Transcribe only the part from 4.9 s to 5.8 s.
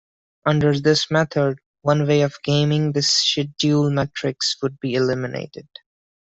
eliminated.